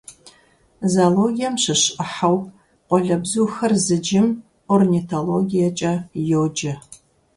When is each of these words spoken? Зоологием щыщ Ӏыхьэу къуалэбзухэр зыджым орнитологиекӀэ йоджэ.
Зоологием 0.93 1.55
щыщ 1.63 1.81
Ӏыхьэу 1.95 2.37
къуалэбзухэр 2.87 3.73
зыджым 3.85 4.27
орнитологиекӀэ 4.73 5.93
йоджэ. 6.29 6.73